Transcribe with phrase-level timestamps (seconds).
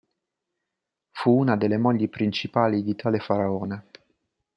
[1.11, 3.85] Fu una delle mogli principali di tale faraone.